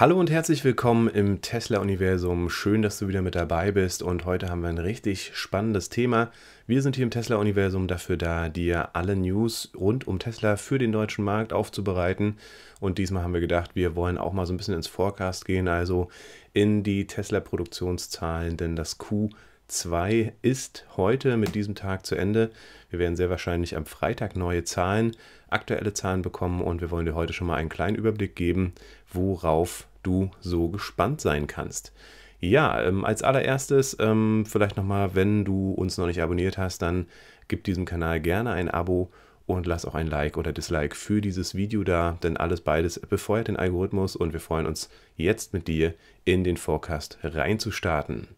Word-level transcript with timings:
Hallo 0.00 0.18
und 0.18 0.30
herzlich 0.30 0.64
willkommen 0.64 1.10
im 1.10 1.42
Tesla-Universum. 1.42 2.48
Schön, 2.48 2.80
dass 2.80 2.98
du 2.98 3.08
wieder 3.08 3.20
mit 3.20 3.34
dabei 3.34 3.70
bist 3.70 4.02
und 4.02 4.24
heute 4.24 4.48
haben 4.48 4.62
wir 4.62 4.70
ein 4.70 4.78
richtig 4.78 5.32
spannendes 5.34 5.90
Thema. 5.90 6.30
Wir 6.66 6.80
sind 6.80 6.96
hier 6.96 7.02
im 7.02 7.10
Tesla-Universum 7.10 7.86
dafür 7.86 8.16
da, 8.16 8.48
dir 8.48 8.96
alle 8.96 9.14
News 9.14 9.70
rund 9.76 10.08
um 10.08 10.18
Tesla 10.18 10.56
für 10.56 10.78
den 10.78 10.90
deutschen 10.90 11.22
Markt 11.22 11.52
aufzubereiten. 11.52 12.38
Und 12.80 12.96
diesmal 12.96 13.24
haben 13.24 13.34
wir 13.34 13.42
gedacht, 13.42 13.72
wir 13.74 13.94
wollen 13.94 14.16
auch 14.16 14.32
mal 14.32 14.46
so 14.46 14.54
ein 14.54 14.56
bisschen 14.56 14.72
ins 14.72 14.86
Forecast 14.86 15.44
gehen, 15.44 15.68
also 15.68 16.08
in 16.54 16.82
die 16.82 17.06
Tesla-Produktionszahlen, 17.06 18.56
denn 18.56 18.76
das 18.76 18.98
Q2 18.98 20.32
ist 20.40 20.86
heute 20.96 21.36
mit 21.36 21.54
diesem 21.54 21.74
Tag 21.74 22.06
zu 22.06 22.14
Ende. 22.14 22.52
Wir 22.88 23.00
werden 23.00 23.16
sehr 23.16 23.28
wahrscheinlich 23.28 23.76
am 23.76 23.84
Freitag 23.84 24.34
neue 24.34 24.64
Zahlen, 24.64 25.14
aktuelle 25.50 25.92
Zahlen 25.92 26.22
bekommen 26.22 26.62
und 26.62 26.80
wir 26.80 26.90
wollen 26.90 27.04
dir 27.04 27.14
heute 27.14 27.34
schon 27.34 27.48
mal 27.48 27.56
einen 27.56 27.68
kleinen 27.68 27.96
Überblick 27.96 28.34
geben, 28.34 28.72
worauf 29.12 29.86
du 30.02 30.30
so 30.40 30.68
gespannt 30.68 31.20
sein 31.20 31.46
kannst. 31.46 31.92
Ja, 32.40 32.82
ähm, 32.82 33.04
als 33.04 33.22
allererstes 33.22 33.96
ähm, 34.00 34.44
vielleicht 34.46 34.76
nochmal, 34.76 35.14
wenn 35.14 35.44
du 35.44 35.72
uns 35.72 35.98
noch 35.98 36.06
nicht 36.06 36.22
abonniert 36.22 36.56
hast, 36.56 36.80
dann 36.80 37.06
gib 37.48 37.64
diesem 37.64 37.84
Kanal 37.84 38.20
gerne 38.20 38.52
ein 38.52 38.70
Abo 38.70 39.10
und 39.46 39.66
lass 39.66 39.84
auch 39.84 39.94
ein 39.94 40.06
Like 40.06 40.36
oder 40.38 40.52
Dislike 40.52 40.94
für 40.94 41.20
dieses 41.20 41.54
Video 41.54 41.84
da, 41.84 42.16
denn 42.22 42.36
alles 42.36 42.60
beides 42.62 42.98
befeuert 43.00 43.48
den 43.48 43.56
Algorithmus 43.56 44.16
und 44.16 44.32
wir 44.32 44.40
freuen 44.40 44.66
uns 44.66 44.88
jetzt 45.16 45.52
mit 45.52 45.68
dir 45.68 45.94
in 46.24 46.44
den 46.44 46.56
Forecast 46.56 47.18
reinzustarten. 47.22 48.28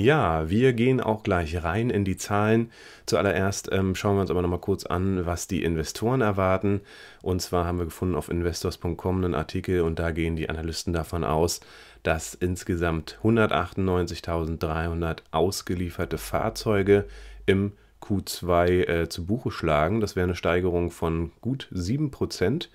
Ja, 0.00 0.48
wir 0.48 0.72
gehen 0.72 1.02
auch 1.02 1.22
gleich 1.22 1.62
rein 1.62 1.90
in 1.90 2.06
die 2.06 2.16
Zahlen. 2.16 2.70
Zuallererst 3.04 3.68
ähm, 3.70 3.94
schauen 3.94 4.16
wir 4.16 4.22
uns 4.22 4.30
aber 4.30 4.40
nochmal 4.40 4.58
kurz 4.58 4.86
an, 4.86 5.26
was 5.26 5.46
die 5.46 5.62
Investoren 5.62 6.22
erwarten. 6.22 6.80
Und 7.20 7.42
zwar 7.42 7.66
haben 7.66 7.76
wir 7.76 7.84
gefunden 7.84 8.14
auf 8.14 8.30
investors.com 8.30 9.16
einen 9.22 9.34
Artikel 9.34 9.82
und 9.82 9.98
da 9.98 10.10
gehen 10.10 10.36
die 10.36 10.48
Analysten 10.48 10.94
davon 10.94 11.22
aus, 11.22 11.60
dass 12.02 12.32
insgesamt 12.32 13.18
198.300 13.22 15.18
ausgelieferte 15.32 16.16
Fahrzeuge 16.16 17.04
im 17.44 17.72
Q2 18.00 18.88
äh, 18.88 19.10
zu 19.10 19.26
Buche 19.26 19.50
schlagen. 19.50 20.00
Das 20.00 20.16
wäre 20.16 20.24
eine 20.24 20.34
Steigerung 20.34 20.90
von 20.90 21.32
gut 21.42 21.68
7%. 21.74 22.68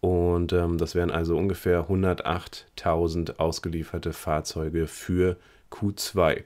Und 0.00 0.52
ähm, 0.52 0.78
das 0.78 0.96
wären 0.96 1.12
also 1.12 1.36
ungefähr 1.36 1.88
108.000 1.88 3.38
ausgelieferte 3.38 4.12
Fahrzeuge 4.12 4.88
für 4.88 5.36
Q2. 5.74 6.44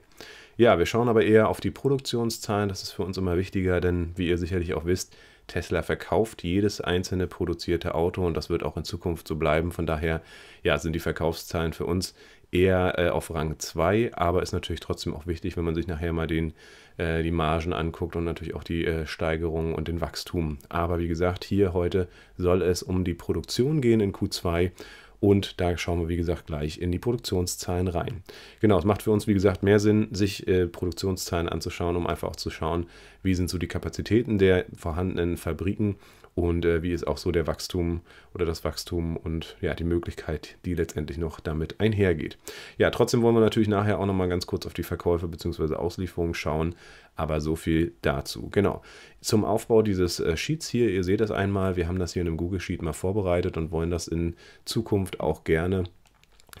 Ja, 0.57 0.77
wir 0.77 0.85
schauen 0.85 1.07
aber 1.07 1.23
eher 1.23 1.47
auf 1.47 1.61
die 1.61 1.71
Produktionszahlen. 1.71 2.67
Das 2.67 2.83
ist 2.83 2.91
für 2.91 3.03
uns 3.03 3.17
immer 3.17 3.37
wichtiger, 3.37 3.79
denn 3.79 4.11
wie 4.15 4.27
ihr 4.27 4.37
sicherlich 4.37 4.73
auch 4.73 4.85
wisst, 4.85 5.15
Tesla 5.47 5.81
verkauft 5.81 6.43
jedes 6.43 6.79
einzelne 6.79 7.27
produzierte 7.27 7.95
Auto 7.95 8.25
und 8.25 8.35
das 8.35 8.49
wird 8.49 8.63
auch 8.63 8.77
in 8.77 8.83
Zukunft 8.83 9.27
so 9.27 9.35
bleiben. 9.35 9.71
Von 9.71 9.85
daher 9.85 10.21
ja, 10.63 10.77
sind 10.77 10.93
die 10.93 10.99
Verkaufszahlen 10.99 11.73
für 11.73 11.85
uns 11.85 12.13
eher 12.51 12.97
äh, 12.97 13.09
auf 13.09 13.33
Rang 13.33 13.59
2, 13.59 14.11
aber 14.13 14.41
ist 14.41 14.53
natürlich 14.53 14.79
trotzdem 14.79 15.13
auch 15.13 15.27
wichtig, 15.27 15.57
wenn 15.57 15.65
man 15.65 15.75
sich 15.75 15.87
nachher 15.87 16.13
mal 16.13 16.27
den, 16.27 16.53
äh, 16.97 17.23
die 17.23 17.31
Margen 17.31 17.73
anguckt 17.73 18.15
und 18.15 18.23
natürlich 18.25 18.55
auch 18.55 18.63
die 18.63 18.85
äh, 18.85 19.05
Steigerung 19.05 19.73
und 19.73 19.87
den 19.87 20.01
Wachstum. 20.01 20.57
Aber 20.69 20.99
wie 20.99 21.07
gesagt, 21.07 21.43
hier 21.43 21.73
heute 21.73 22.07
soll 22.37 22.61
es 22.61 22.83
um 22.83 23.03
die 23.03 23.13
Produktion 23.13 23.81
gehen 23.81 24.01
in 24.01 24.13
Q2 24.13 24.71
und 25.19 25.59
da 25.59 25.77
schauen 25.77 25.99
wir, 25.99 26.07
wie 26.07 26.15
gesagt, 26.15 26.47
gleich 26.47 26.79
in 26.79 26.91
die 26.91 26.99
Produktionszahlen 26.99 27.87
rein. 27.87 28.23
Genau, 28.61 28.77
es 28.79 28.85
macht 28.85 29.03
für 29.03 29.11
uns, 29.11 29.27
wie 29.27 29.33
gesagt, 29.33 29.63
mehr 29.63 29.79
Sinn, 29.79 30.07
sich 30.11 30.47
äh, 30.47 30.67
Produktionszahlen 30.67 31.49
anzuschauen, 31.49 31.95
um 31.95 32.07
einfach 32.07 32.29
auch 32.29 32.35
zu 32.35 32.49
schauen, 32.49 32.85
wie 33.23 33.35
sind 33.35 33.49
so 33.49 33.57
die 33.57 33.67
Kapazitäten 33.67 34.37
der 34.37 34.65
vorhandenen 34.75 35.37
Fabriken 35.37 35.95
und 36.35 36.65
äh, 36.65 36.81
wie 36.83 36.93
ist 36.93 37.07
auch 37.07 37.17
so 37.17 37.31
der 37.31 37.47
Wachstum 37.47 38.01
oder 38.33 38.45
das 38.45 38.63
Wachstum 38.63 39.17
und 39.17 39.57
ja, 39.61 39.73
die 39.73 39.83
Möglichkeit, 39.83 40.57
die 40.65 40.73
letztendlich 40.73 41.17
noch 41.17 41.39
damit 41.39 41.79
einhergeht. 41.79 42.37
Ja, 42.77 42.89
trotzdem 42.91 43.21
wollen 43.21 43.35
wir 43.35 43.41
natürlich 43.41 43.67
nachher 43.67 43.99
auch 43.99 44.05
nochmal 44.05 44.29
ganz 44.29 44.47
kurz 44.47 44.65
auf 44.65 44.73
die 44.73 44.83
Verkäufe 44.83 45.27
bzw. 45.27 45.75
Auslieferungen 45.75 46.33
schauen, 46.33 46.75
aber 47.15 47.41
so 47.41 47.55
viel 47.55 47.93
dazu. 48.01 48.49
Genau, 48.49 48.81
zum 49.21 49.43
Aufbau 49.43 49.81
dieses 49.81 50.19
äh, 50.19 50.37
Sheets 50.37 50.69
hier, 50.69 50.89
ihr 50.89 51.03
seht 51.03 51.19
das 51.19 51.31
einmal, 51.31 51.75
wir 51.75 51.87
haben 51.87 51.99
das 51.99 52.13
hier 52.13 52.21
in 52.21 52.27
einem 52.27 52.37
Google 52.37 52.61
Sheet 52.61 52.81
mal 52.81 52.93
vorbereitet 52.93 53.57
und 53.57 53.71
wollen 53.71 53.91
das 53.91 54.07
in 54.07 54.35
Zukunft 54.65 55.19
auch 55.19 55.43
gerne 55.43 55.83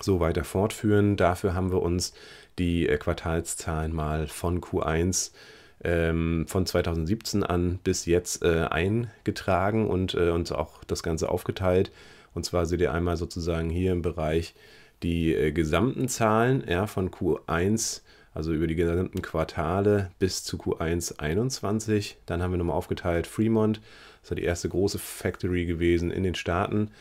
so 0.01 0.19
weiter 0.19 0.43
fortführen. 0.43 1.15
Dafür 1.15 1.53
haben 1.53 1.71
wir 1.71 1.81
uns 1.81 2.13
die 2.57 2.87
äh, 2.87 2.97
Quartalszahlen 2.97 3.93
mal 3.93 4.27
von 4.27 4.59
Q1 4.59 5.31
ähm, 5.83 6.45
von 6.47 6.65
2017 6.65 7.43
an 7.43 7.79
bis 7.83 8.05
jetzt 8.05 8.43
äh, 8.43 8.65
eingetragen 8.69 9.87
und 9.87 10.13
äh, 10.13 10.29
uns 10.29 10.51
auch 10.51 10.83
das 10.85 11.03
Ganze 11.03 11.29
aufgeteilt. 11.29 11.91
Und 12.33 12.45
zwar 12.45 12.65
seht 12.65 12.81
ihr 12.81 12.93
einmal 12.93 13.17
sozusagen 13.17 13.69
hier 13.69 13.91
im 13.91 14.01
Bereich 14.01 14.53
die 15.03 15.33
äh, 15.33 15.51
gesamten 15.51 16.07
Zahlen 16.07 16.63
ja, 16.67 16.87
von 16.87 17.11
Q1, 17.11 18.01
also 18.33 18.53
über 18.53 18.67
die 18.67 18.75
gesamten 18.75 19.21
Quartale 19.21 20.11
bis 20.19 20.43
zu 20.43 20.57
Q1 20.57 21.19
21. 21.19 22.17
Dann 22.25 22.41
haben 22.41 22.51
wir 22.51 22.57
nochmal 22.57 22.75
aufgeteilt 22.75 23.27
Fremont, 23.27 23.81
das 24.21 24.31
war 24.31 24.35
die 24.35 24.43
erste 24.43 24.69
große 24.69 24.99
Factory 24.99 25.65
gewesen 25.65 26.11
in 26.11 26.23
den 26.23 26.35
Staaten. 26.35 26.91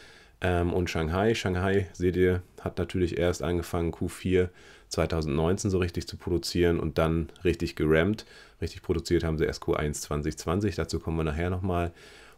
Ähm, 0.41 0.73
und 0.73 0.89
Shanghai. 0.91 1.35
Shanghai, 1.35 1.89
seht 1.93 2.17
ihr, 2.17 2.43
hat 2.61 2.79
natürlich 2.79 3.19
erst 3.19 3.43
angefangen, 3.43 3.93
Q4 3.93 4.49
2019 4.89 5.71
so 5.71 5.79
richtig 5.79 6.07
zu 6.07 6.17
produzieren 6.17 6.81
und 6.81 6.99
dann 6.99 7.29
richtig 7.45 7.77
gerammt. 7.77 8.25
Richtig 8.61 8.83
produziert 8.83 9.25
haben 9.25 9.39
sie 9.39 9.45
erst 9.45 9.63
Q1 9.63 9.95
2020, 9.95 10.77
dazu 10.77 10.99
kommen 11.01 11.17
wir 11.17 11.25
nachher 11.25 11.51
nochmal. 11.51 11.93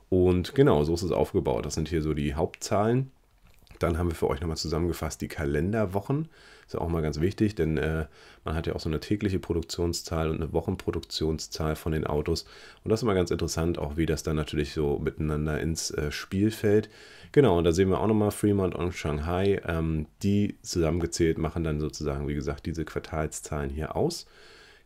Und 0.09 0.55
genau, 0.55 0.83
so 0.85 0.95
ist 0.95 1.03
es 1.03 1.13
aufgebaut. 1.13 1.65
Das 1.65 1.75
sind 1.75 1.89
hier 1.89 2.03
so 2.03 2.15
die 2.15 2.35
Hauptzahlen. 2.35 3.11
Dann 3.79 3.97
haben 3.97 4.11
wir 4.11 4.17
für 4.17 4.29
euch 4.29 4.41
nochmal 4.41 4.57
zusammengefasst 4.57 5.21
die 5.21 5.29
Kalenderwochen. 5.29 6.29
Ist 6.71 6.79
auch 6.79 6.89
mal 6.89 7.03
ganz 7.03 7.21
wichtig, 7.21 7.57
denn 7.57 7.79
äh, 7.79 8.07
man 8.45 8.55
hat 8.55 8.69
ja 8.69 8.77
auch 8.77 8.81
so 8.81 8.89
eine 8.89 9.01
tägliche 9.01 9.41
Produktionszahl 9.41 10.31
und 10.31 10.37
eine 10.37 10.53
Wochenproduktionszahl 10.53 11.75
von 11.75 11.91
den 11.91 12.07
Autos. 12.07 12.47
Und 12.85 12.91
das 12.91 13.01
ist 13.01 13.03
immer 13.03 13.15
ganz 13.15 13.33
interessant, 13.33 13.77
auch 13.77 13.97
wie 13.97 14.07
das 14.07 14.23
dann 14.23 14.37
natürlich 14.37 14.73
so 14.73 15.01
miteinander 15.01 15.59
ins 15.59 15.91
äh, 15.91 16.13
Spiel 16.13 16.53
fällt. 16.53 16.89
Genau, 17.33 17.59
und 17.59 17.65
da 17.65 17.73
sehen 17.73 17.89
wir 17.89 17.99
auch 17.99 18.07
nochmal 18.07 18.31
Fremont 18.31 18.77
und 18.77 18.95
Shanghai. 18.95 19.61
Ähm, 19.67 20.07
die 20.23 20.59
zusammengezählt 20.63 21.39
machen 21.39 21.65
dann 21.65 21.81
sozusagen, 21.81 22.29
wie 22.29 22.35
gesagt, 22.35 22.67
diese 22.67 22.85
Quartalszahlen 22.85 23.71
hier 23.71 23.97
aus. 23.97 24.27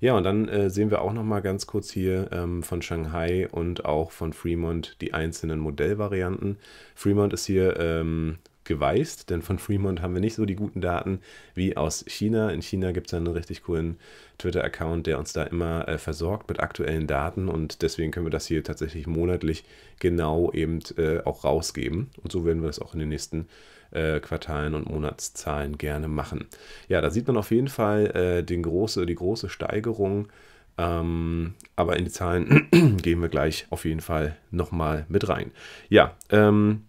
Ja, 0.00 0.17
und 0.17 0.25
dann 0.25 0.49
äh, 0.49 0.71
sehen 0.71 0.91
wir 0.91 1.03
auch 1.03 1.12
nochmal 1.12 1.43
ganz 1.43 1.67
kurz 1.67 1.91
hier 1.91 2.31
ähm, 2.33 2.62
von 2.62 2.81
Shanghai 2.81 3.47
und 3.47 3.84
auch 3.84 4.11
von 4.11 4.33
Fremont 4.33 4.97
die 5.03 5.12
einzelnen 5.12 5.61
Modellvarianten. 5.61 6.56
Fremont 6.94 7.34
ist 7.34 7.44
hier 7.44 7.78
ähm, 7.78 8.39
geweißt, 8.65 9.31
denn 9.31 9.43
von 9.43 9.59
Fremont 9.59 10.03
haben 10.03 10.15
wir 10.15 10.21
nicht 10.21 10.35
so 10.35 10.45
die 10.45 10.57
guten 10.57 10.81
Daten 10.81 11.21
wie 11.55 11.77
aus 11.77 12.05
China. 12.07 12.51
In 12.51 12.63
China 12.63 12.93
gibt 12.93 13.09
es 13.09 13.15
einen 13.15 13.27
richtig 13.27 13.63
coolen 13.63 13.99
Twitter-Account, 14.39 15.07
der 15.07 15.19
uns 15.19 15.33
da 15.33 15.45
immer 15.45 15.89
äh, 15.89 15.99
versorgt 15.99 16.49
mit 16.49 16.61
aktuellen 16.61 17.07
Daten 17.07 17.49
und 17.49 17.83
deswegen 17.83 18.11
können 18.11 18.27
wir 18.27 18.31
das 18.31 18.47
hier 18.47 18.65
tatsächlich 18.65 19.07
monatlich 19.07 19.65
genau 20.01 20.53
eben 20.53 20.81
äh, 20.97 21.21
auch 21.25 21.45
rausgeben. 21.45 22.11
Und 22.23 22.33
so 22.33 22.45
werden 22.45 22.63
wir 22.63 22.69
das 22.69 22.81
auch 22.81 22.95
in 22.95 23.01
den 23.01 23.09
nächsten 23.11 23.47
äh, 23.91 24.21
Quartalen 24.21 24.75
und 24.75 24.91
Monatszahlen 24.91 25.79
gerne 25.79 26.09
machen. 26.09 26.47
Ja, 26.89 27.01
da 27.01 27.11
sieht 27.11 27.27
man 27.27 27.37
auf 27.37 27.51
jeden 27.51 27.69
Fall 27.69 28.07
äh, 28.17 28.43
den 28.43 28.63
große, 28.63 29.07
die 29.07 29.15
große 29.15 29.49
Steigerung. 29.49 30.29
Ähm, 30.77 31.55
aber 31.77 31.97
in 31.97 32.05
die 32.05 32.11
Zahlen 32.11 32.69
gehen 33.03 33.23
wir 33.23 33.29
gleich 33.29 33.67
auf 33.71 33.85
jeden 33.85 34.01
Fall 34.01 34.37
nochmal 34.51 35.07
mit 35.09 35.29
rein. 35.29 35.53
Ja, 35.89 36.17
ähm, 36.31 36.83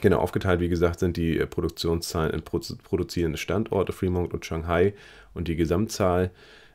Genau, 0.00 0.18
aufgeteilt, 0.18 0.60
wie 0.60 0.68
gesagt, 0.68 1.00
sind 1.00 1.16
die 1.16 1.38
äh, 1.38 1.46
Produktionszahlen 1.46 2.32
in 2.32 2.42
produzierende 2.42 3.38
Standorte, 3.38 3.92
Fremont 3.92 4.32
und 4.32 4.44
Shanghai 4.44 4.94
und 5.34 5.48
die 5.48 5.56
Gesamtzahl. 5.56 6.30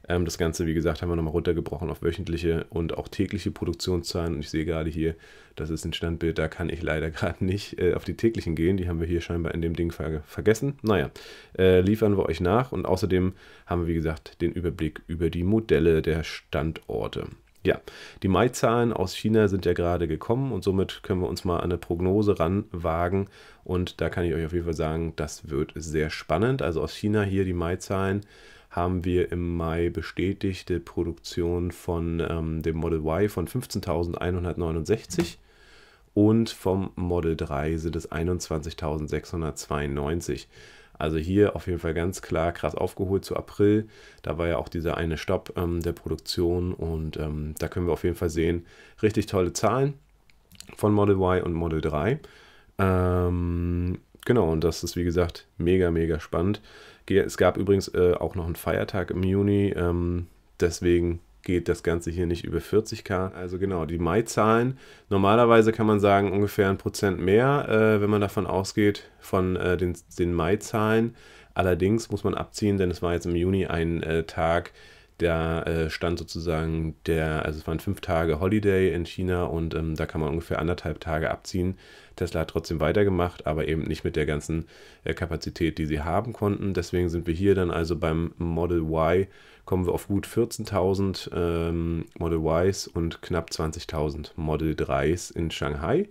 Ähm, 0.07 0.25
das 0.25 0.38
Ganze, 0.38 0.66
wie 0.66 0.73
gesagt, 0.73 1.01
haben 1.01 1.09
wir 1.09 1.16
nochmal 1.16 1.33
runtergebrochen 1.33 1.89
auf 1.89 2.01
wöchentliche 2.01 2.66
und 2.69 2.97
auch 2.97 3.07
tägliche 3.07 3.51
Produktionszahlen. 3.51 4.36
Und 4.36 4.39
ich 4.42 4.50
sehe 4.50 4.65
gerade 4.65 4.89
hier, 4.89 5.15
das 5.56 5.69
ist 5.69 5.83
ein 5.86 5.94
Standbild, 5.94 6.38
da 6.38 6.47
kann 6.47 6.69
ich 6.69 6.81
leider 6.81 7.09
gerade 7.12 7.44
nicht 7.44 7.80
äh, 7.80 7.94
auf 7.94 8.06
die 8.06 8.15
täglichen 8.15 8.56
gehen. 8.56 8.77
Die 8.77 8.88
haben 8.88 9.00
wir 9.00 9.07
hier 9.07 9.21
scheinbar 9.21 9.53
in 9.53 9.62
dem 9.62 9.75
Ding 9.75 9.92
ver 9.92 10.21
vergessen. 10.25 10.77
Naja, 10.81 11.12
äh, 11.57 11.81
liefern 11.81 12.18
wir 12.18 12.25
euch 12.25 12.39
nach. 12.39 12.71
Und 12.71 12.86
außerdem 12.86 13.33
haben 13.65 13.81
wir, 13.81 13.88
wie 13.88 13.95
gesagt, 13.95 14.42
den 14.42 14.51
Überblick 14.51 15.01
über 15.07 15.30
die 15.30 15.44
Modelle 15.44 16.01
der 16.01 16.24
Standorte. 16.24 17.27
Ja, 17.68 17.80
die 18.24 18.30
Mai-Zahlen 18.30 18.94
aus 18.94 19.14
China 19.14 19.50
sind 19.50 19.66
ja 19.66 19.74
gerade 19.74 20.08
gekommen 20.08 20.54
und 20.54 20.64
somit 20.64 21.04
können 21.04 21.19
wir 21.19 21.28
uns 21.28 21.44
mal 21.44 21.58
an 21.58 21.66
eine 21.66 21.78
Prognose 21.78 22.40
ranwagen. 22.40 23.28
Und 23.66 24.00
da 24.00 24.10
kann 24.10 24.24
ich 24.24 24.34
euch 24.34 24.46
auf 24.46 24.54
jeden 24.54 24.64
Fall 24.64 24.74
sagen, 24.74 25.12
das 25.18 25.50
wird 25.50 25.74
sehr 25.75 26.10
spannend. 26.10 26.62
Also 26.62 26.81
aus 26.81 26.96
China 26.96 27.24
hier 27.24 27.44
die 27.44 27.52
Mai-Zahlen 27.52 28.22
haben 28.69 29.04
wir 29.04 29.34
im 29.34 29.58
Mai 29.58 29.90
bestätigte 29.90 30.80
Produktion 30.80 31.72
von 31.72 32.22
ähm, 32.22 32.62
dem 32.62 32.78
Model 32.78 33.00
Y 33.00 33.28
von 33.28 33.50
15.169 33.50 35.36
und 36.14 36.50
vom 36.50 36.92
Model 36.96 37.36
3 37.36 37.75
sind 37.75 37.98
es 37.98 38.10
21.692. 38.10 40.46
Also 40.97 41.17
hier 41.17 41.55
auf 41.55 41.67
jeden 41.67 41.79
Fall 41.79 41.94
ganz 41.94 42.21
klar 42.21 42.51
krass 42.51 42.75
aufgeholt 42.75 43.25
zu 43.25 43.35
April. 43.35 43.88
Da 44.21 44.38
war 44.38 44.47
ja 44.47 44.57
auch 44.57 44.69
dieser 44.69 44.97
eine 44.97 45.17
Stopp 45.17 45.53
ähm, 45.55 45.81
der 45.81 45.94
Produktion 45.94 46.73
und 46.73 47.17
ähm, 47.17 47.55
da 47.59 47.67
können 47.67 47.88
wir 47.88 47.94
auf 47.94 48.03
jeden 48.03 48.15
Fall 48.15 48.29
sehen, 48.29 48.65
richtig 49.01 49.27
tolle 49.27 49.53
Zahlen 49.53 49.94
von 50.75 50.94
Model 50.94 51.15
Y 51.15 51.44
und 51.44 51.53
Model 51.53 51.81
3. 51.81 52.19
Ähm, 52.79 53.99
genau, 54.25 54.51
und 54.51 54.63
das 54.63 54.83
ist 54.83 54.95
wie 54.95 55.03
gesagt 55.03 55.47
mega, 55.57 55.91
mega 55.91 56.19
spannend. 56.19 56.61
Es 57.09 57.38
gab 57.38 57.57
übrigens 57.57 57.88
äh, 57.94 58.13
auch 58.13 58.35
noch 58.35 58.45
einen 58.45 58.55
Feiertag 58.57 59.11
im 59.11 59.23
Juni, 59.23 59.73
ähm, 59.75 60.27
deswegen 60.59 61.21
geht 61.47 61.69
das 61.69 61.81
Ganze 61.81 62.11
hier 62.11 62.27
nicht 62.27 62.44
über 62.44 62.59
40k. 62.59 63.31
Also 63.31 63.57
genau, 63.57 63.85
die 63.85 63.97
Mai-Zahlen. 63.97 64.77
Normalerweise 65.09 65.71
kann 65.71 65.88
man 65.88 66.01
sagen, 66.01 66.33
ungefähr 66.33 66.69
ein 66.69 66.77
Prozent 66.77 67.21
mehr, 67.21 67.67
äh, 67.69 68.01
wenn 68.01 68.09
man 68.09 68.19
davon 68.19 68.45
ausgeht, 68.45 69.09
von 69.19 69.55
äh, 69.55 69.77
den, 69.77 69.97
den 70.19 70.33
Mai-Zahlen. 70.33 71.15
Allerdings 71.53 72.11
muss 72.11 72.25
man 72.25 72.35
abziehen, 72.35 72.77
denn 72.77 72.91
es 72.91 73.01
war 73.01 73.13
jetzt 73.13 73.25
im 73.25 73.35
Juni 73.35 73.65
ein 73.65 74.03
äh, 74.03 74.25
Tag, 74.25 74.73
da 75.19 75.63
äh, 75.63 75.89
stand 75.89 76.19
sozusagen 76.19 76.95
der, 77.05 77.45
also 77.45 77.59
es 77.59 77.65
waren 77.65 77.79
fünf 77.79 78.01
Tage 78.01 78.41
Holiday 78.41 78.94
in 78.94 79.05
China 79.05 79.45
und 79.45 79.73
ähm, 79.73 79.95
da 79.95 80.05
kann 80.05 80.21
man 80.21 80.29
ungefähr 80.29 80.59
anderthalb 80.59 80.99
Tage 80.99 81.31
abziehen. 81.31 81.77
Tesla 82.17 82.41
hat 82.41 82.49
trotzdem 82.49 82.81
weitergemacht, 82.81 83.47
aber 83.47 83.69
eben 83.69 83.83
nicht 83.83 84.03
mit 84.03 84.17
der 84.17 84.25
ganzen 84.25 84.65
äh, 85.05 85.13
Kapazität, 85.13 85.77
die 85.77 85.85
sie 85.85 86.01
haben 86.01 86.33
konnten. 86.33 86.73
Deswegen 86.73 87.07
sind 87.07 87.25
wir 87.25 87.33
hier 87.33 87.55
dann 87.55 87.71
also 87.71 87.95
beim 87.95 88.33
Model 88.38 88.81
Y, 88.81 89.27
kommen 89.68 89.86
wir 89.86 89.94
auf 89.94 90.08
gut 90.08 90.25
14.000 90.25 91.30
ähm, 91.36 92.06
Model 92.18 92.40
Ys 92.40 92.88
und 92.88 93.22
knapp 93.22 93.52
20.000 93.52 94.31
Model 94.38 94.74
3s 94.74 95.36
in 95.36 95.52
Shanghai. 95.52 96.08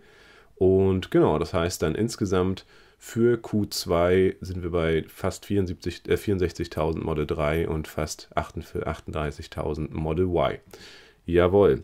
Und 0.57 1.11
genau, 1.11 1.39
das 1.39 1.55
heißt 1.55 1.83
dann 1.83 1.95
insgesamt 1.95 2.67
für 2.99 3.39
Q2 3.39 4.37
sind 4.41 4.63
wir 4.63 4.71
bei 4.71 5.05
fast 5.09 5.47
74, 5.47 6.03
äh, 6.07 6.15
64.000 6.15 7.03
Model 7.03 7.27
3 7.27 7.67
und 7.69 7.89
fast 7.89 8.29
38.000 8.37 9.89
Model 9.91 10.27
Y. 10.27 10.59
Jawohl. 11.25 11.83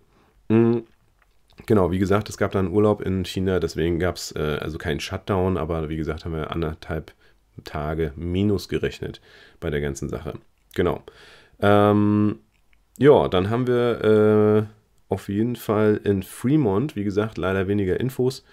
Mhm. 0.48 0.84
Genau, 1.66 1.90
wie 1.90 1.98
gesagt, 1.98 2.28
es 2.28 2.36
gab 2.36 2.52
dann 2.52 2.70
Urlaub 2.70 3.00
in 3.00 3.24
China, 3.24 3.60
deswegen 3.60 3.98
gab 3.98 4.16
es 4.16 4.32
äh, 4.36 4.58
also 4.60 4.76
keinen 4.76 5.00
Shutdown, 5.00 5.56
aber 5.56 5.88
wie 5.88 5.96
gesagt, 5.96 6.26
haben 6.26 6.32
wir 6.32 6.50
anderthalb 6.50 7.12
Tage 7.64 8.12
minus 8.16 8.68
gerechnet 8.68 9.22
bei 9.58 9.70
der 9.70 9.80
ganzen 9.80 10.10
Sache. 10.10 10.34
Genau. 10.74 11.02
Ähm, 11.62 12.40
ja, 12.98 13.28
dann 13.28 13.48
haben 13.48 13.66
wir 13.66 14.04
äh, 14.04 14.64
auf 15.08 15.28
jeden 15.28 15.56
Fall 15.56 15.98
in 16.04 16.22
Fremont, 16.22 16.94
wie 16.96 17.04
gesagt, 17.04 17.38
leider 17.38 17.68
weniger 17.68 17.98
Infos 18.00 18.44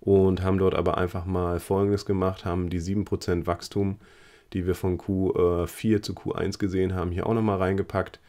und 0.00 0.42
haben 0.42 0.58
dort 0.58 0.74
aber 0.74 0.98
einfach 0.98 1.24
mal 1.24 1.60
Folgendes 1.60 2.04
gemacht, 2.04 2.44
haben 2.44 2.68
die 2.68 2.80
7% 2.80 3.46
Wachstum, 3.46 3.96
die 4.52 4.66
wir 4.66 4.74
von 4.74 4.98
Q4 4.98 6.02
zu 6.02 6.12
Q1 6.12 6.58
gesehen 6.58 6.94
haben, 6.94 7.10
hier 7.10 7.26
auch 7.26 7.34
nochmal 7.34 7.58
reingepackt, 7.58 8.20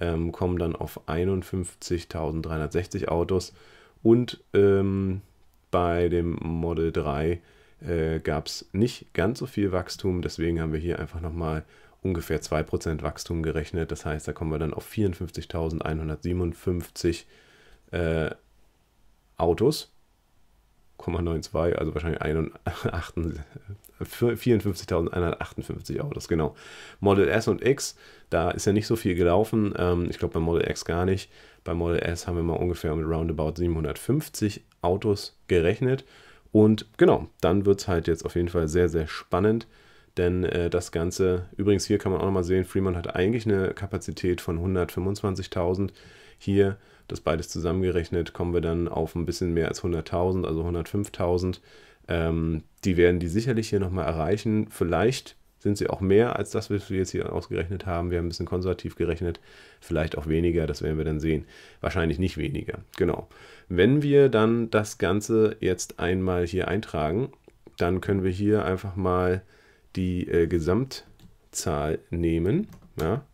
ähm, 0.00 0.32
kommen 0.32 0.58
dann 0.58 0.74
auf 0.74 1.08
51.360 1.08 3.08
Autos 3.08 3.52
und 4.02 4.42
ähm, 4.54 5.20
bei 5.70 6.08
dem 6.08 6.38
Model 6.42 6.92
3 6.92 7.40
äh, 7.86 8.20
gab 8.20 8.46
es 8.46 8.68
nicht 8.72 9.12
ganz 9.14 9.38
so 9.38 9.46
viel 9.46 9.72
Wachstum, 9.72 10.22
deswegen 10.22 10.60
haben 10.60 10.72
wir 10.72 10.80
hier 10.80 10.98
einfach 10.98 11.20
nochmal 11.20 11.64
ungefähr 12.02 12.42
2% 12.42 13.02
Wachstum 13.02 13.42
gerechnet. 13.42 13.90
Das 13.90 14.04
heißt, 14.04 14.28
da 14.28 14.32
kommen 14.32 14.50
wir 14.50 14.58
dann 14.58 14.74
auf 14.74 14.86
54.157 14.92 17.24
äh, 17.92 18.30
Autos. 19.36 19.92
0,92, 20.98 21.74
also 21.74 21.94
wahrscheinlich 21.94 22.20
54.158 24.00 26.00
Autos, 26.00 26.28
genau. 26.28 26.54
Model 27.00 27.28
S 27.28 27.48
und 27.48 27.62
X, 27.64 27.96
da 28.30 28.52
ist 28.52 28.66
ja 28.66 28.72
nicht 28.72 28.86
so 28.86 28.96
viel 28.96 29.14
gelaufen. 29.14 29.74
Ähm, 29.76 30.08
ich 30.10 30.18
glaube 30.18 30.34
bei 30.34 30.40
Model 30.40 30.70
X 30.70 30.84
gar 30.84 31.04
nicht. 31.04 31.30
Bei 31.64 31.74
Model 31.74 31.98
S 31.98 32.26
haben 32.26 32.36
wir 32.36 32.42
mal 32.42 32.54
ungefähr 32.54 32.94
mit 32.94 33.06
roundabout 33.06 33.54
750 33.56 34.64
Autos 34.80 35.38
gerechnet. 35.48 36.04
Und 36.52 36.86
genau, 36.98 37.28
dann 37.40 37.66
wird 37.66 37.80
es 37.80 37.88
halt 37.88 38.06
jetzt 38.06 38.24
auf 38.24 38.36
jeden 38.36 38.48
Fall 38.48 38.68
sehr, 38.68 38.88
sehr 38.88 39.06
spannend. 39.06 39.66
Denn 40.16 40.44
äh, 40.44 40.68
das 40.70 40.92
Ganze, 40.92 41.46
übrigens 41.56 41.86
hier 41.86 41.98
kann 41.98 42.12
man 42.12 42.20
auch 42.20 42.26
nochmal 42.26 42.44
sehen, 42.44 42.64
Fremont 42.64 42.96
hat 42.96 43.14
eigentlich 43.14 43.46
eine 43.46 43.72
Kapazität 43.74 44.40
von 44.40 44.58
125.000. 44.58 45.90
Hier 46.38 46.76
das 47.08 47.20
beides 47.20 47.48
zusammengerechnet, 47.48 48.32
kommen 48.32 48.54
wir 48.54 48.60
dann 48.60 48.88
auf 48.88 49.14
ein 49.14 49.26
bisschen 49.26 49.52
mehr 49.52 49.68
als 49.68 49.82
100.000, 49.82 50.46
also 50.46 50.64
105.000. 50.64 51.60
Ähm, 52.08 52.62
die 52.84 52.96
werden 52.96 53.20
die 53.20 53.28
sicherlich 53.28 53.68
hier 53.68 53.80
nochmal 53.80 54.06
erreichen. 54.06 54.66
Vielleicht 54.70 55.36
sind 55.58 55.78
sie 55.78 55.88
auch 55.88 56.00
mehr 56.00 56.36
als 56.36 56.50
das, 56.50 56.70
was 56.70 56.90
wir 56.90 56.98
jetzt 56.98 57.12
hier 57.12 57.32
ausgerechnet 57.32 57.86
haben. 57.86 58.10
Wir 58.10 58.18
haben 58.18 58.26
ein 58.26 58.30
bisschen 58.30 58.46
konservativ 58.46 58.96
gerechnet, 58.96 59.38
vielleicht 59.80 60.18
auch 60.18 60.26
weniger, 60.26 60.66
das 60.66 60.82
werden 60.82 60.98
wir 60.98 61.04
dann 61.04 61.20
sehen. 61.20 61.44
Wahrscheinlich 61.80 62.18
nicht 62.18 62.36
weniger, 62.36 62.80
genau. 62.96 63.28
Wenn 63.68 64.02
wir 64.02 64.28
dann 64.28 64.70
das 64.70 64.98
Ganze 64.98 65.56
jetzt 65.60 66.00
einmal 66.00 66.46
hier 66.46 66.66
eintragen, 66.66 67.32
dann 67.76 68.00
können 68.00 68.24
wir 68.24 68.32
hier 68.32 68.64
einfach 68.64 68.96
mal 68.96 69.42
die 69.96 70.28
äh, 70.28 70.46
Gesamtzahl 70.46 71.98
nehmen 72.10 72.68
ja, 72.98 73.24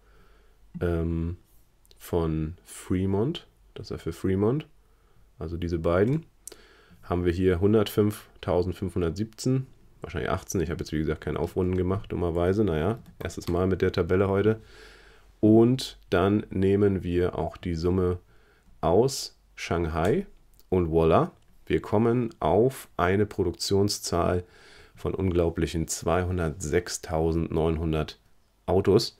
ähm, 0.80 1.36
von 1.98 2.54
Fremont 2.64 3.48
das 3.78 3.90
ja 3.90 3.98
für 3.98 4.12
Fremont, 4.12 4.66
also 5.38 5.56
diese 5.56 5.78
beiden, 5.78 6.26
haben 7.02 7.24
wir 7.24 7.32
hier 7.32 7.60
105.517, 7.60 9.62
wahrscheinlich 10.02 10.30
18. 10.30 10.60
Ich 10.60 10.70
habe 10.70 10.80
jetzt 10.80 10.92
wie 10.92 10.98
gesagt 10.98 11.22
kein 11.22 11.36
Aufrunden 11.36 11.76
gemacht, 11.76 12.12
dummerweise. 12.12 12.64
Naja, 12.64 12.98
erstes 13.18 13.48
Mal 13.48 13.66
mit 13.66 13.82
der 13.82 13.92
Tabelle 13.92 14.28
heute. 14.28 14.60
Und 15.40 15.98
dann 16.10 16.44
nehmen 16.50 17.04
wir 17.04 17.38
auch 17.38 17.56
die 17.56 17.74
Summe 17.74 18.18
aus 18.80 19.38
Shanghai 19.54 20.26
und 20.68 20.90
voila, 20.90 21.32
wir 21.66 21.80
kommen 21.80 22.30
auf 22.40 22.88
eine 22.96 23.26
Produktionszahl 23.26 24.44
unglaublichen 25.14 25.86
206.900 25.86 28.16
Autos. 28.66 29.18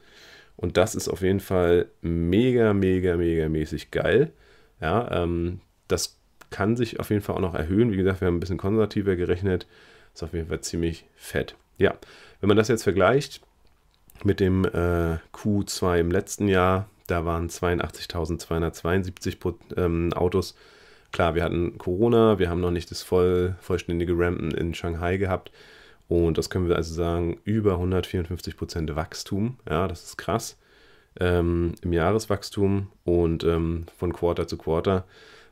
Und 0.56 0.76
das 0.76 0.94
ist 0.94 1.08
auf 1.08 1.22
jeden 1.22 1.40
Fall 1.40 1.86
mega, 2.00 2.74
mega, 2.74 3.16
mega 3.16 3.48
mäßig 3.48 3.90
geil. 3.90 4.32
Ja, 4.80 5.22
ähm, 5.22 5.60
das 5.86 6.18
kann 6.50 6.76
sich 6.76 7.00
auf 7.00 7.10
jeden 7.10 7.22
Fall 7.22 7.36
auch 7.36 7.40
noch 7.40 7.54
erhöhen. 7.54 7.92
Wie 7.92 7.96
gesagt, 7.96 8.20
wir 8.20 8.26
haben 8.26 8.36
ein 8.36 8.40
bisschen 8.40 8.58
konservativer 8.58 9.16
gerechnet. 9.16 9.66
Ist 10.14 10.22
auf 10.22 10.32
jeden 10.32 10.48
Fall 10.48 10.60
ziemlich 10.60 11.06
fett. 11.14 11.54
Ja, 11.78 11.96
wenn 12.40 12.48
man 12.48 12.56
das 12.56 12.68
jetzt 12.68 12.82
vergleicht 12.82 13.40
mit 14.24 14.40
dem 14.40 14.64
äh, 14.64 15.18
Q2 15.32 16.00
im 16.00 16.10
letzten 16.10 16.48
Jahr, 16.48 16.88
da 17.06 17.24
waren 17.24 17.48
82.272 17.48 19.54
ähm, 19.76 20.12
Autos. 20.12 20.56
Klar, 21.12 21.34
wir 21.34 21.42
hatten 21.42 21.78
Corona, 21.78 22.38
wir 22.38 22.50
haben 22.50 22.60
noch 22.60 22.70
nicht 22.70 22.90
das 22.90 23.02
voll, 23.02 23.56
vollständige 23.60 24.12
Rampen 24.16 24.50
in 24.50 24.74
Shanghai 24.74 25.16
gehabt. 25.16 25.50
Und 26.06 26.38
das 26.38 26.50
können 26.50 26.68
wir 26.68 26.76
also 26.76 26.94
sagen, 26.94 27.38
über 27.44 27.74
154% 27.74 28.94
Wachstum. 28.96 29.58
Ja, 29.68 29.88
das 29.88 30.04
ist 30.04 30.18
krass 30.18 30.56
ähm, 31.20 31.74
im 31.82 31.92
Jahreswachstum 31.92 32.88
und 33.04 33.44
ähm, 33.44 33.86
von 33.96 34.12
Quarter 34.12 34.46
zu 34.46 34.56
Quarter 34.56 35.04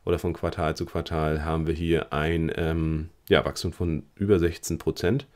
oder 0.05 0.19
von 0.19 0.33
Quartal 0.33 0.75
zu 0.75 0.85
Quartal 0.85 1.43
haben 1.43 1.67
wir 1.67 1.73
hier 1.73 2.13
ein 2.13 2.51
ähm, 2.55 3.09
ja, 3.29 3.43
Wachstum 3.43 3.73
von 3.73 4.03
über 4.15 4.39
16 4.39 4.77
Prozent. 4.77 5.27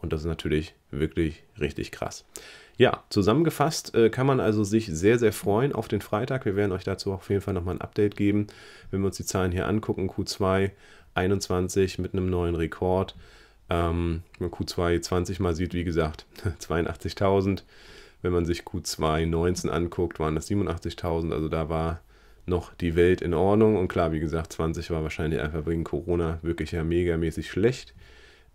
Und 0.00 0.12
das 0.12 0.20
ist 0.20 0.26
natürlich 0.26 0.74
wirklich 0.90 1.42
richtig 1.60 1.92
krass. 1.92 2.24
Ja, 2.76 3.02
zusammengefasst 3.10 3.94
äh, 3.94 4.08
kann 4.08 4.26
man 4.26 4.38
also 4.38 4.62
sich 4.62 4.86
sehr, 4.86 5.18
sehr 5.18 5.32
freuen 5.32 5.72
auf 5.72 5.88
den 5.88 6.00
Freitag. 6.00 6.44
Wir 6.44 6.54
werden 6.54 6.70
euch 6.70 6.84
dazu 6.84 7.12
auf 7.12 7.28
jeden 7.28 7.40
Fall 7.40 7.54
nochmal 7.54 7.74
ein 7.74 7.80
Update 7.80 8.16
geben. 8.16 8.46
Wenn 8.90 9.00
wir 9.00 9.06
uns 9.06 9.16
die 9.16 9.24
Zahlen 9.24 9.50
hier 9.50 9.66
angucken, 9.66 10.08
Q2 10.08 10.70
21 11.14 11.98
mit 11.98 12.12
einem 12.12 12.30
neuen 12.30 12.54
Rekord. 12.54 13.16
Ähm, 13.68 14.22
wenn 14.38 14.48
man 14.48 14.58
Q2 14.58 15.00
20 15.02 15.40
mal 15.40 15.56
sieht, 15.56 15.74
wie 15.74 15.84
gesagt, 15.84 16.24
82.000. 16.60 17.62
Wenn 18.22 18.32
man 18.32 18.46
sich 18.46 18.62
Q2 18.62 19.26
19 19.26 19.70
anguckt, 19.70 20.20
waren 20.20 20.36
das 20.36 20.48
87.000. 20.48 21.32
Also 21.32 21.48
da 21.48 21.68
war 21.68 22.00
noch 22.46 22.72
die 22.74 22.94
Welt 22.94 23.20
in 23.20 23.34
Ordnung. 23.34 23.76
Und 23.76 23.88
klar, 23.88 24.12
wie 24.12 24.20
gesagt, 24.20 24.52
20 24.52 24.90
war 24.90 25.02
wahrscheinlich 25.02 25.40
einfach 25.40 25.66
wegen 25.66 25.84
Corona 25.84 26.38
wirklich 26.42 26.72
ja 26.72 26.84
megamäßig 26.84 27.50
schlecht. 27.50 27.92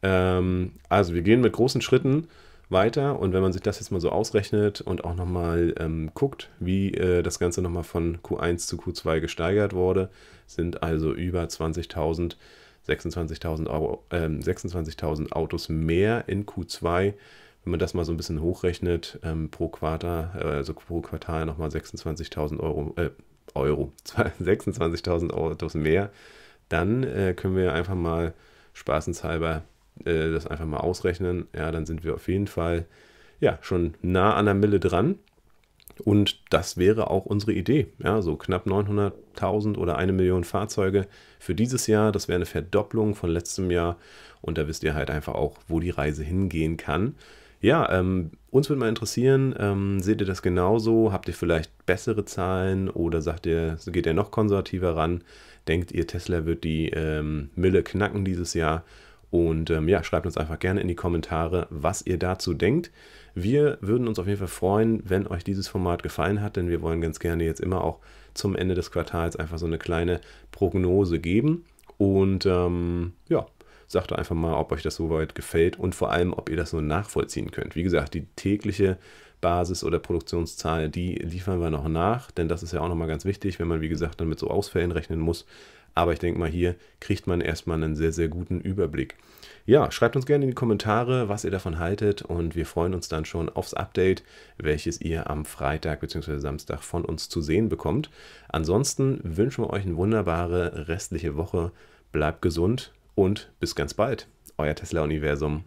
Ähm, 0.03 0.73
also 0.89 1.13
wir 1.13 1.23
gehen 1.23 1.41
mit 1.41 1.53
großen 1.53 1.81
Schritten 1.81 2.27
weiter. 2.69 3.19
Und 3.19 3.33
wenn 3.33 3.41
man 3.41 3.53
sich 3.53 3.61
das 3.61 3.79
jetzt 3.79 3.91
mal 3.91 4.01
so 4.01 4.11
ausrechnet 4.11 4.81
und 4.81 5.03
auch 5.03 5.15
nochmal 5.15 5.73
ähm, 5.79 6.11
guckt, 6.13 6.49
wie 6.59 6.93
äh, 6.93 7.23
das 7.23 7.39
Ganze 7.39 7.61
nochmal 7.61 7.83
von 7.83 8.17
Q1 8.17 8.67
zu 8.67 8.77
Q2 8.77 9.19
gesteigert 9.19 9.73
wurde, 9.73 10.09
sind 10.45 10.83
also 10.83 11.13
über 11.13 11.43
20.000, 11.43 12.35
26.000 12.87 13.99
äh, 14.09 14.41
26 14.41 15.03
Autos 15.33 15.69
mehr 15.69 16.25
in 16.27 16.45
Q2 16.45 17.13
wenn 17.63 17.71
man 17.71 17.79
das 17.79 17.93
mal 17.93 18.05
so 18.05 18.11
ein 18.11 18.17
bisschen 18.17 18.41
hochrechnet, 18.41 19.19
ähm, 19.23 19.49
pro 19.49 19.69
Quartal, 19.69 20.31
äh, 20.37 20.43
also 20.43 20.73
pro 20.73 21.01
Quartal 21.01 21.45
nochmal 21.45 21.69
26.000 21.69 22.59
Euro, 22.59 22.93
äh, 22.97 23.11
Euro, 23.55 23.91
26.000 24.05 25.31
Autos 25.31 25.73
mehr, 25.73 26.11
dann 26.69 27.03
äh, 27.03 27.33
können 27.33 27.55
wir 27.55 27.73
einfach 27.73 27.95
mal 27.95 28.33
spaßenshalber 28.73 29.63
äh, 30.05 30.31
das 30.31 30.47
einfach 30.47 30.65
mal 30.65 30.77
ausrechnen, 30.77 31.47
ja, 31.55 31.71
dann 31.71 31.85
sind 31.85 32.03
wir 32.03 32.15
auf 32.15 32.27
jeden 32.27 32.47
Fall 32.47 32.85
ja 33.39 33.57
schon 33.61 33.93
nah 34.01 34.33
an 34.35 34.45
der 34.45 34.53
Mille 34.53 34.79
dran. 34.79 35.19
Und 36.03 36.39
das 36.49 36.77
wäre 36.77 37.09
auch 37.11 37.25
unsere 37.25 37.53
Idee. 37.53 37.87
Ja, 38.03 38.21
so 38.21 38.35
knapp 38.35 38.65
900.000 38.65 39.77
oder 39.77 39.97
eine 39.97 40.11
Million 40.11 40.43
Fahrzeuge 40.43 41.07
für 41.39 41.53
dieses 41.53 41.85
Jahr. 41.87 42.11
Das 42.11 42.27
wäre 42.27 42.37
eine 42.37 42.47
Verdopplung 42.47 43.13
von 43.13 43.29
letztem 43.29 43.69
Jahr. 43.69 43.97
Und 44.41 44.57
da 44.57 44.67
wisst 44.67 44.83
ihr 44.83 44.95
halt 44.95 45.11
einfach 45.11 45.35
auch, 45.35 45.57
wo 45.67 45.79
die 45.79 45.91
Reise 45.91 46.23
hingehen 46.23 46.77
kann. 46.77 47.15
Ja, 47.61 47.89
ähm, 47.97 48.31
uns 48.49 48.69
würde 48.69 48.81
mal 48.81 48.89
interessieren, 48.89 49.55
ähm, 49.57 50.01
seht 50.01 50.19
ihr 50.19 50.27
das 50.27 50.41
genauso? 50.41 51.13
Habt 51.13 51.29
ihr 51.29 51.33
vielleicht 51.33 51.85
bessere 51.85 52.25
Zahlen 52.25 52.89
oder 52.89 53.21
sagt 53.21 53.45
ihr, 53.45 53.77
geht 53.87 54.05
ihr 54.05 54.13
noch 54.13 54.31
konservativer 54.31 54.97
ran? 54.97 55.23
Denkt 55.69 55.93
ihr, 55.93 56.05
Tesla 56.05 56.45
wird 56.45 56.65
die 56.65 56.89
ähm, 56.89 57.51
Mille 57.55 57.83
knacken 57.83 58.25
dieses 58.25 58.53
Jahr? 58.53 58.83
Und 59.33 59.71
ähm, 59.71 59.89
ja, 59.89 60.03
schreibt 60.03 60.27
uns 60.27 60.37
einfach 60.37 60.59
gerne 60.59 60.79
in 60.79 60.87
die 60.87 60.93
Kommentare, 60.93 61.65
was 61.71 62.05
ihr 62.05 62.19
dazu 62.19 62.53
denkt. 62.53 62.91
Wir 63.33 63.79
würden 63.81 64.07
uns 64.07 64.19
auf 64.19 64.27
jeden 64.27 64.37
Fall 64.37 64.47
freuen, 64.47 65.01
wenn 65.09 65.25
euch 65.25 65.43
dieses 65.43 65.67
Format 65.67 66.03
gefallen 66.03 66.39
hat, 66.39 66.55
denn 66.55 66.69
wir 66.69 66.83
wollen 66.83 67.01
ganz 67.01 67.19
gerne 67.19 67.43
jetzt 67.43 67.59
immer 67.59 67.83
auch 67.83 67.97
zum 68.35 68.55
Ende 68.55 68.75
des 68.75 68.91
Quartals 68.91 69.35
einfach 69.35 69.57
so 69.57 69.65
eine 69.65 69.79
kleine 69.79 70.21
Prognose 70.51 71.17
geben. 71.17 71.65
Und 71.97 72.45
ähm, 72.45 73.13
ja, 73.27 73.47
sagt 73.87 74.13
einfach 74.13 74.35
mal, 74.35 74.53
ob 74.53 74.71
euch 74.71 74.83
das 74.83 74.97
soweit 74.97 75.33
gefällt 75.33 75.79
und 75.79 75.95
vor 75.95 76.11
allem, 76.11 76.31
ob 76.31 76.47
ihr 76.47 76.57
das 76.57 76.69
so 76.69 76.79
nachvollziehen 76.79 77.49
könnt. 77.49 77.75
Wie 77.75 77.81
gesagt, 77.81 78.13
die 78.13 78.27
tägliche 78.35 78.99
Basis- 79.43 79.83
oder 79.83 79.99
Produktionszahl, 79.99 80.89
die 80.89 81.15
liefern 81.15 81.59
wir 81.59 81.69
noch 81.69 81.87
nach, 81.89 82.31
denn 82.31 82.47
das 82.47 82.63
ist 82.63 82.71
ja 82.71 82.79
auch 82.79 82.87
nochmal 82.87 83.09
ganz 83.09 83.25
wichtig, 83.25 83.59
wenn 83.59 83.67
man, 83.67 83.81
wie 83.81 83.89
gesagt, 83.89 84.21
dann 84.21 84.29
mit 84.29 84.39
so 84.39 84.49
Ausfällen 84.49 84.91
rechnen 84.91 85.19
muss. 85.19 85.45
Aber 85.93 86.13
ich 86.13 86.19
denke 86.19 86.39
mal, 86.39 86.49
hier 86.49 86.75
kriegt 87.01 87.27
man 87.27 87.41
erstmal 87.41 87.77
einen 87.83 87.95
sehr, 87.95 88.13
sehr 88.13 88.29
guten 88.29 88.61
Überblick. 88.61 89.15
Ja, 89.65 89.91
schreibt 89.91 90.15
uns 90.15 90.25
gerne 90.25 90.45
in 90.45 90.51
die 90.51 90.55
Kommentare, 90.55 91.29
was 91.29 91.43
ihr 91.43 91.51
davon 91.51 91.77
haltet 91.77 92.21
und 92.21 92.55
wir 92.55 92.65
freuen 92.65 92.93
uns 92.93 93.09
dann 93.09 93.25
schon 93.25 93.49
aufs 93.49 93.73
Update, 93.73 94.23
welches 94.57 95.01
ihr 95.01 95.29
am 95.29 95.43
Freitag 95.45 95.99
bzw. 95.99 96.39
Samstag 96.39 96.81
von 96.81 97.03
uns 97.03 97.27
zu 97.27 97.41
sehen 97.41 97.67
bekommt. 97.67 98.09
Ansonsten 98.47 99.19
wünschen 99.23 99.65
wir 99.65 99.69
euch 99.69 99.83
eine 99.83 99.97
wunderbare 99.97 100.87
restliche 100.87 101.35
Woche. 101.35 101.71
Bleibt 102.13 102.41
gesund 102.41 102.93
und 103.13 103.51
bis 103.59 103.75
ganz 103.75 103.93
bald. 103.93 104.27
Euer 104.57 104.75
Tesla-Universum. 104.75 105.65